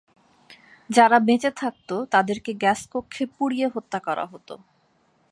যারা 0.89 1.17
বেঁচে 1.19 1.51
থাকত 1.55 1.89
তাদেরকে 2.11 2.51
গ্যাস 2.53 2.81
কক্ষে 2.91 3.23
পুড়িয়ে 3.35 3.67
হত্যা 3.67 3.99
করা 3.99 4.25
হত। 4.25 4.49